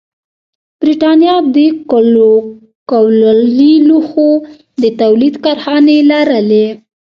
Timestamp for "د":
1.55-1.57, 4.81-4.83